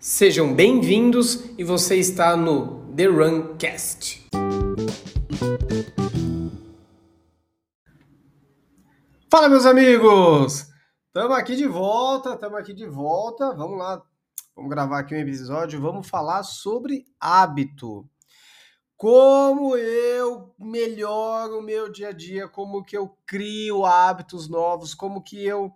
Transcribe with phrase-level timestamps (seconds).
[0.00, 4.28] Sejam bem-vindos e você está no The Runcast.
[9.28, 10.68] Fala, meus amigos!
[11.08, 13.52] Estamos aqui de volta, estamos aqui de volta.
[13.56, 14.00] Vamos lá,
[14.54, 15.80] vamos gravar aqui um episódio.
[15.80, 18.08] Vamos falar sobre hábito.
[18.96, 25.24] Como eu melhoro o meu dia a dia, como que eu crio hábitos novos, como
[25.24, 25.72] que eu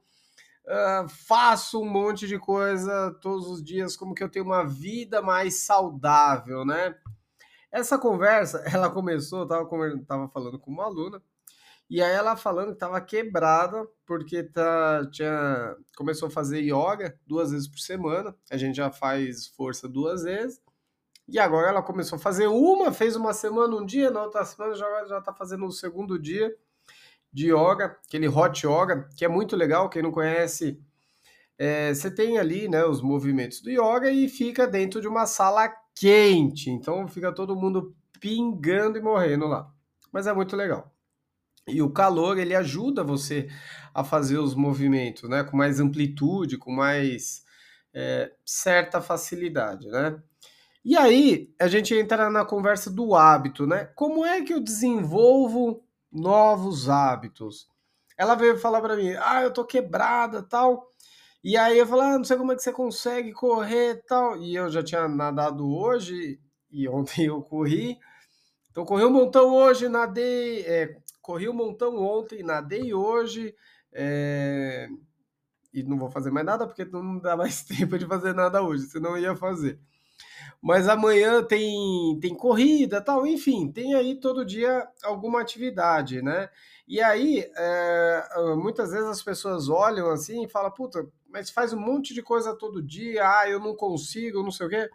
[0.66, 5.22] uh, faço um monte de coisa todos os dias, como que eu tenho uma vida
[5.22, 6.94] mais saudável, né?
[7.70, 9.68] Essa conversa, ela começou, eu tava,
[10.06, 11.22] tava falando com uma aluna,
[11.88, 17.50] e aí ela falando que estava quebrada porque tá, tinha, começou a fazer yoga duas
[17.50, 18.34] vezes por semana.
[18.50, 20.58] A gente já faz força duas vezes.
[21.28, 24.74] E agora ela começou a fazer uma, fez uma semana, um dia, na outra semana
[24.74, 26.56] já, já tá fazendo o segundo dia
[27.32, 29.88] de yoga, aquele hot yoga, que é muito legal.
[29.88, 30.80] Quem não conhece,
[31.58, 35.72] é, você tem ali né, os movimentos do yoga e fica dentro de uma sala
[35.94, 36.70] quente.
[36.70, 39.70] Então fica todo mundo pingando e morrendo lá.
[40.12, 40.92] Mas é muito legal.
[41.66, 43.48] E o calor ele ajuda você
[43.94, 47.44] a fazer os movimentos, né, com mais amplitude, com mais
[47.94, 50.20] é, certa facilidade, né?
[50.84, 53.84] E aí a gente entra na conversa do hábito, né?
[53.94, 57.68] Como é que eu desenvolvo novos hábitos.
[58.16, 60.88] Ela veio falar para mim: "Ah, eu tô quebrada, tal".
[61.44, 64.36] E aí eu falei: ah, não sei como é que você consegue correr, tal".
[64.38, 66.40] E eu já tinha nadado hoje
[66.70, 67.98] e ontem eu corri.
[68.70, 73.54] Então corri um montão hoje, nadei, é, corri um montão ontem, nadei hoje,
[73.92, 74.88] é,
[75.72, 78.84] e não vou fazer mais nada porque não dá mais tempo de fazer nada hoje,
[78.86, 79.80] senão ia fazer
[80.60, 86.48] mas amanhã tem, tem corrida tal, enfim, tem aí todo dia alguma atividade, né?
[86.86, 88.24] E aí, é,
[88.56, 92.54] muitas vezes as pessoas olham assim e falam, puta, mas faz um monte de coisa
[92.54, 94.90] todo dia, ah, eu não consigo, não sei o quê.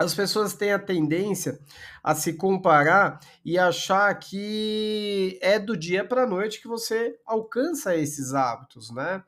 [0.00, 1.58] As pessoas têm a tendência
[2.04, 7.96] a se comparar e achar que é do dia para a noite que você alcança
[7.96, 9.24] esses hábitos, né?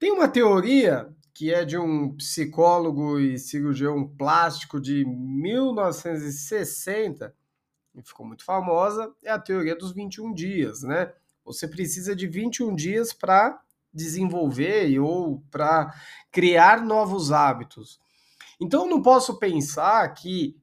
[0.00, 1.08] Tem uma teoria
[1.42, 7.34] que é de um psicólogo e cirurgião plástico de 1960,
[7.96, 11.12] e ficou muito famosa, é a teoria dos 21 dias, né?
[11.44, 13.60] Você precisa de 21 dias para
[13.92, 15.92] desenvolver ou para
[16.30, 17.98] criar novos hábitos.
[18.60, 20.56] Então, eu não posso pensar que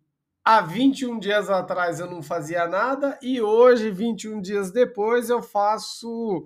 [0.46, 6.46] há 21 dias atrás eu não fazia nada e hoje, 21 dias depois, eu faço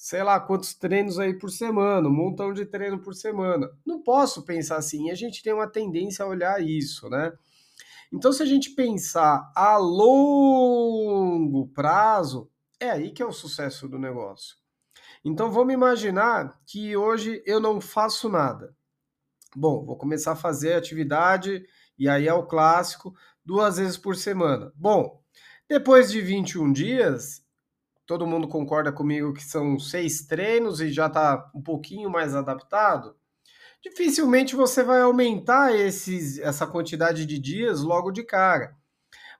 [0.00, 3.70] sei lá quantos treinos aí por semana, um montão de treino por semana.
[3.84, 7.30] Não posso pensar assim, a gente tem uma tendência a olhar isso, né?
[8.10, 12.50] Então, se a gente pensar a longo prazo,
[12.80, 14.56] é aí que é o sucesso do negócio.
[15.22, 18.74] Então, vamos imaginar que hoje eu não faço nada.
[19.54, 21.62] Bom, vou começar a fazer atividade,
[21.98, 24.72] e aí é o clássico, duas vezes por semana.
[24.74, 25.22] Bom,
[25.68, 27.44] depois de 21 dias,
[28.10, 33.14] todo mundo concorda comigo que são seis treinos e já está um pouquinho mais adaptado,
[33.80, 38.76] dificilmente você vai aumentar esses, essa quantidade de dias logo de cara.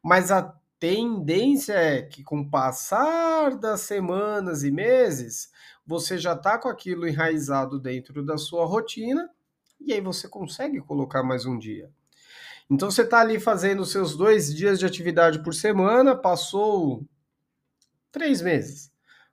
[0.01, 5.51] Mas a tendência é que, com o passar das semanas e meses,
[5.85, 9.29] você já está com aquilo enraizado dentro da sua rotina
[9.81, 11.91] e aí você consegue colocar mais um dia.
[12.71, 17.05] Então você está ali fazendo seus dois dias de atividade por semana, passou
[18.12, 18.91] Três meses.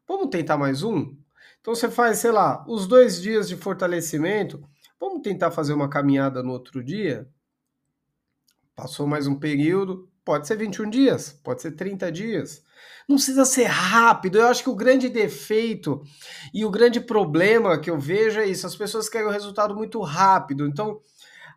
[0.07, 1.15] Vamos tentar mais um?
[1.59, 4.63] Então você faz, sei lá, os dois dias de fortalecimento.
[4.99, 7.27] Vamos tentar fazer uma caminhada no outro dia?
[8.75, 12.63] Passou mais um período, pode ser 21 dias, pode ser 30 dias.
[13.09, 14.37] Não precisa ser rápido.
[14.37, 16.03] Eu acho que o grande defeito
[16.53, 19.99] e o grande problema que eu vejo é isso: as pessoas querem o resultado muito
[20.01, 20.67] rápido.
[20.67, 21.01] Então,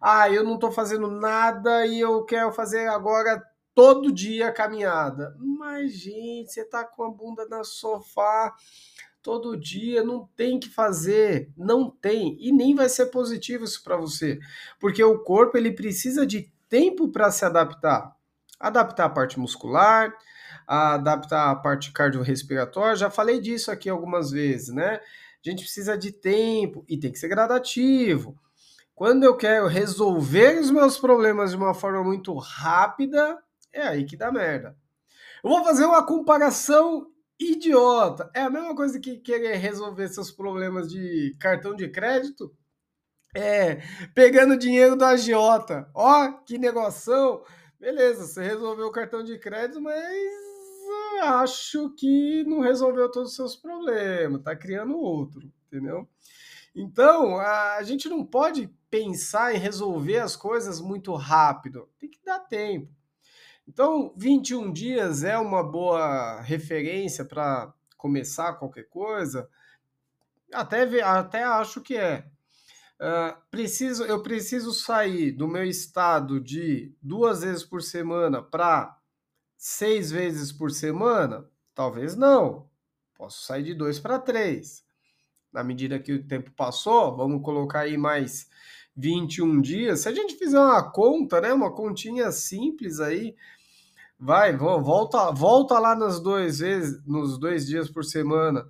[0.00, 3.42] ah, eu não estou fazendo nada e eu quero fazer agora
[3.75, 5.36] todo dia caminhada.
[5.38, 8.54] Mas, gente, você tá com a bunda no sofá
[9.22, 13.97] todo dia, não tem que fazer, não tem, e nem vai ser positivo isso para
[13.97, 14.38] você,
[14.78, 18.17] porque o corpo ele precisa de tempo para se adaptar,
[18.58, 20.14] adaptar a parte muscular,
[20.66, 25.00] adaptar a parte cardiorrespiratória, já falei disso aqui algumas vezes, né?
[25.44, 28.38] A gente precisa de tempo e tem que ser gradativo.
[28.94, 33.38] Quando eu quero resolver os meus problemas de uma forma muito rápida,
[33.72, 34.76] é aí que dá merda.
[35.43, 37.06] Eu vou fazer uma comparação
[37.38, 38.31] idiota.
[38.34, 42.55] É a mesma coisa que querer resolver seus problemas de cartão de crédito.
[43.34, 43.76] É,
[44.14, 45.88] pegando dinheiro do agiota.
[45.94, 47.43] Ó, que negoção.
[47.78, 49.96] Beleza, você resolveu o cartão de crédito, mas
[51.23, 54.43] acho que não resolveu todos os seus problemas.
[54.43, 56.06] Tá criando outro, entendeu?
[56.75, 61.88] Então, a gente não pode pensar em resolver as coisas muito rápido.
[61.99, 62.88] Tem que dar tempo.
[63.72, 69.49] Então, 21 dias é uma boa referência para começar qualquer coisa.
[70.52, 72.26] Até, até acho que é.
[72.99, 78.99] Uh, preciso, eu preciso sair do meu estado de duas vezes por semana para
[79.56, 81.49] seis vezes por semana?
[81.73, 82.69] Talvez não.
[83.14, 84.84] Posso sair de dois para três.
[85.52, 88.50] Na medida que o tempo passou, vamos colocar aí mais
[88.96, 90.00] 21 dias.
[90.00, 93.37] Se a gente fizer uma conta, né, uma continha simples aí,
[94.20, 98.69] vai, volta, volta lá nos dois vezes, nos dois dias por semana.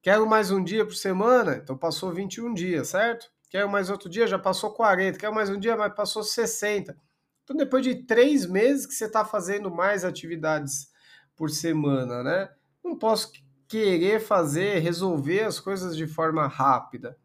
[0.00, 3.26] Quero mais um dia por semana, então passou 21 dias, certo?
[3.50, 5.18] Quero mais outro dia, já passou 40.
[5.18, 6.96] Quero mais um dia, mas passou 60.
[7.42, 10.90] Então, depois de três meses que você está fazendo mais atividades
[11.36, 12.50] por semana, né?
[12.82, 13.32] Não posso
[13.66, 17.18] querer fazer, resolver as coisas de forma rápida.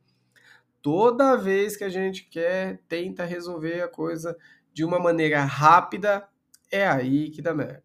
[0.81, 4.35] Toda vez que a gente quer, tenta resolver a coisa
[4.73, 6.27] de uma maneira rápida,
[6.71, 7.83] é aí que dá merda.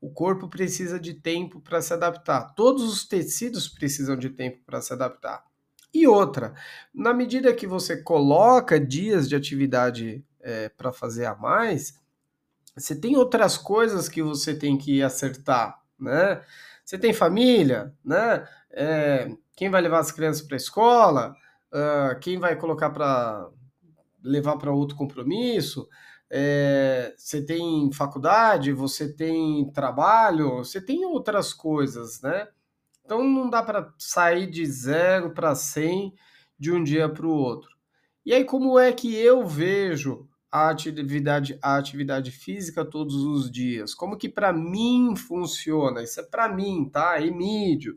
[0.00, 2.54] O corpo precisa de tempo para se adaptar.
[2.54, 5.44] Todos os tecidos precisam de tempo para se adaptar.
[5.92, 6.54] E outra,
[6.94, 11.98] na medida que você coloca dias de atividade é, para fazer a mais,
[12.76, 16.42] você tem outras coisas que você tem que acertar, né?
[16.84, 18.46] Você tem família, né?
[18.70, 21.34] É, quem vai levar as crianças para a escola?
[21.72, 23.48] Uh, quem vai colocar para
[24.22, 25.88] levar para outro compromisso?
[26.30, 32.48] É, você tem faculdade, você tem trabalho, você tem outras coisas, né?
[33.04, 36.12] Então não dá para sair de zero para 100
[36.58, 37.70] de um dia para o outro.
[38.24, 43.94] E aí, como é que eu vejo a atividade, a atividade física todos os dias?
[43.94, 46.02] Como que para mim funciona?
[46.02, 47.20] Isso é para mim, tá?
[47.20, 47.96] Emídio.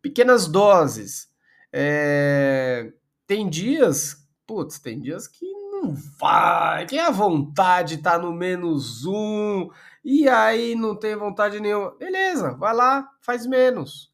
[0.00, 1.30] Pequenas doses.
[1.70, 2.90] É...
[3.26, 5.46] Tem dias, putz, tem dias que
[5.82, 9.68] não vai, que a vontade tá no menos um,
[10.04, 11.90] e aí não tem vontade nenhuma.
[11.96, 14.12] Beleza, vai lá, faz menos.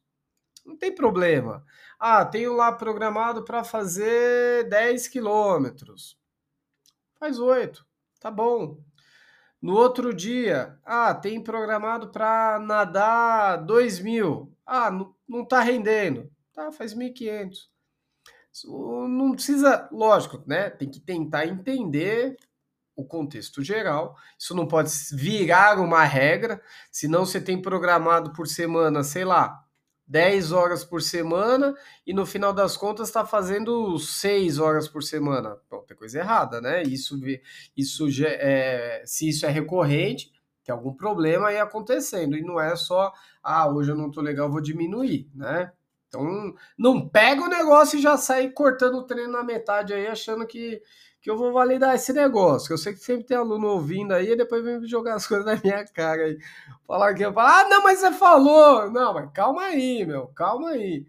[0.65, 1.63] Não tem problema.
[1.99, 6.17] Ah, tenho lá programado para fazer 10 quilômetros.
[7.19, 7.85] Faz 8,
[8.19, 8.79] tá bom.
[9.61, 14.55] No outro dia, ah, tem programado para nadar 2 mil.
[14.65, 16.31] Ah, não, não tá rendendo.
[16.53, 17.69] Tá, faz 1.500
[18.65, 20.69] não precisa, lógico, né?
[20.69, 22.37] Tem que tentar entender
[22.95, 24.15] o contexto geral.
[24.37, 26.61] Isso não pode virar uma regra,
[26.91, 29.63] senão você tem programado por semana, sei lá,
[30.09, 31.75] 10 horas por semana
[32.05, 35.55] e no final das contas está fazendo 6 horas por semana.
[35.69, 36.81] Bom, tem coisa errada, né?
[36.83, 37.19] Isso,
[37.77, 40.31] isso é, se isso é recorrente,
[40.63, 42.35] tem algum problema aí acontecendo.
[42.35, 43.13] E não é só,
[43.43, 45.71] ah, hoje eu não tô legal, vou diminuir, né?
[46.09, 50.45] Então, não pega o negócio e já sai cortando o treino na metade aí, achando
[50.45, 50.81] que,
[51.21, 52.73] que eu vou validar esse negócio.
[52.73, 55.55] Eu sei que sempre tem aluno ouvindo aí e depois vem jogar as coisas na
[55.63, 56.39] minha cara aí.
[56.87, 58.91] Falar que eu falo, ah, não, mas você falou.
[58.91, 61.05] Não, mas calma aí, meu, calma aí.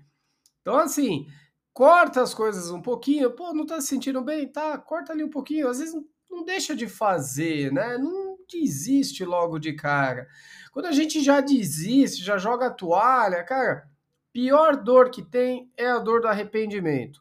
[0.60, 1.26] Então, assim,
[1.72, 3.30] corta as coisas um pouquinho.
[3.30, 4.52] Pô, não tá se sentindo bem?
[4.52, 5.68] Tá, corta ali um pouquinho.
[5.68, 5.94] Às vezes
[6.30, 7.96] não deixa de fazer, né?
[7.96, 10.28] Não desiste logo de cara.
[10.72, 13.89] Quando a gente já desiste, já joga a toalha, cara
[14.32, 17.20] Pior dor que tem é a dor do arrependimento.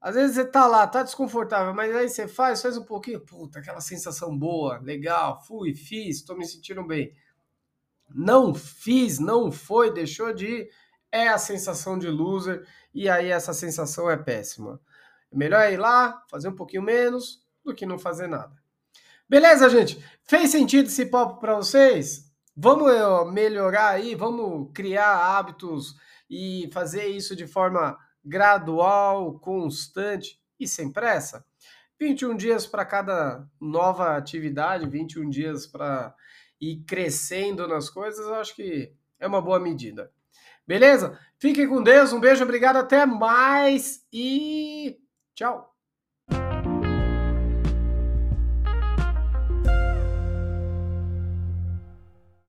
[0.00, 3.58] Às vezes você tá lá, tá desconfortável, mas aí você faz, faz um pouquinho, puta,
[3.58, 7.12] aquela sensação boa, legal, fui, fiz, tô me sentindo bem.
[8.14, 10.70] Não fiz, não foi, deixou de ir,
[11.10, 14.80] é a sensação de loser, e aí essa sensação é péssima.
[15.32, 18.54] É melhor ir lá, fazer um pouquinho menos, do que não fazer nada.
[19.28, 20.00] Beleza, gente?
[20.22, 22.30] Fez sentido esse papo para vocês?
[22.56, 25.96] Vamos melhorar aí, vamos criar hábitos
[26.28, 31.44] e fazer isso de forma gradual, constante e sem pressa.
[31.98, 36.14] 21 dias para cada nova atividade, 21 dias para
[36.60, 40.10] ir crescendo nas coisas, eu acho que é uma boa medida.
[40.66, 41.18] Beleza?
[41.38, 44.98] Fiquem com Deus, um beijo, obrigado, até mais e
[45.34, 45.75] tchau!